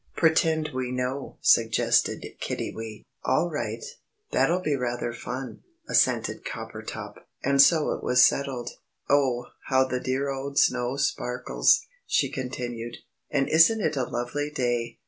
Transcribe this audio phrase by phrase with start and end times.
[0.15, 3.05] "Pretend we know," suggested Kiddiwee.
[3.23, 3.83] "All right.
[4.31, 7.17] That'll be rather fun," assented Coppertop.
[7.43, 8.71] And so it was settled.
[9.11, 12.97] "Oh, how the dear old snow sparkles," she continued,
[13.29, 14.97] "and isn't it a lovely day.